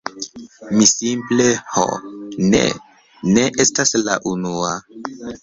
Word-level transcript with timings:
Mi 0.77 0.87
simple... 0.91 1.45
ho, 1.75 1.83
ne, 2.55 2.63
ne 3.37 3.45
estas 3.67 3.95
la 4.09 4.19
unua. 4.35 4.75